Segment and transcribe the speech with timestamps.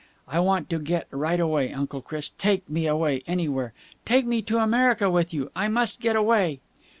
[0.27, 2.31] I want to get right away, Uncle Chris!
[2.39, 3.21] Take me away!
[3.27, 3.71] Anywhere!
[4.03, 5.51] Take me to America with you!
[5.55, 6.59] I must get away!"